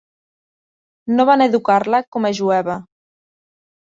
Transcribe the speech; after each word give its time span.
No 1.17 1.25
van 1.29 1.43
educar-la 1.45 1.99
com 2.15 2.25
a 2.31 2.31
jueva. 2.39 2.79